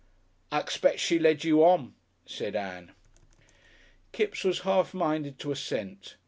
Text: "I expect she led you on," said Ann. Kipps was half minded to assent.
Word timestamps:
"I 0.51 0.59
expect 0.59 0.97
she 0.99 1.19
led 1.19 1.43
you 1.43 1.63
on," 1.63 1.93
said 2.25 2.55
Ann. 2.55 2.93
Kipps 4.13 4.43
was 4.43 4.61
half 4.61 4.95
minded 4.95 5.37
to 5.37 5.51
assent. 5.51 6.15